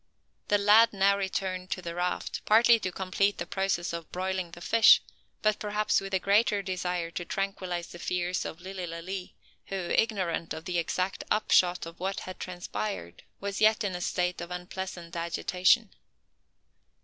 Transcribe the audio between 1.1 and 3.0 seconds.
returned to the raft, partly to